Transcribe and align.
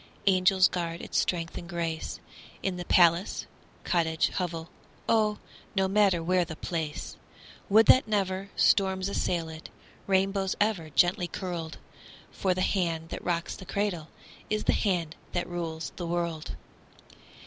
Angels 0.25 0.67
guard 0.67 0.99
its 0.99 1.19
strength 1.19 1.59
and 1.59 1.69
grace, 1.69 2.19
In 2.63 2.77
the 2.77 2.85
palace, 2.85 3.45
cottage, 3.83 4.29
hovel, 4.29 4.71
Oh, 5.07 5.37
no 5.75 5.87
matter 5.87 6.23
where 6.23 6.43
the 6.43 6.55
place; 6.55 7.17
Would 7.69 7.85
that 7.85 8.07
never 8.07 8.49
storms 8.55 9.09
assailed 9.09 9.49
it, 9.51 9.69
Rainbows 10.07 10.55
ever 10.59 10.89
gently 10.89 11.27
curled; 11.27 11.77
For 12.31 12.55
the 12.55 12.61
hand 12.63 13.09
that 13.09 13.23
rocks 13.23 13.55
the 13.55 13.63
cradle 13.63 14.07
Is 14.49 14.63
the 14.63 14.73
hand 14.73 15.17
that 15.33 15.47
rules 15.47 15.91
the 15.97 16.07
world. 16.07 16.55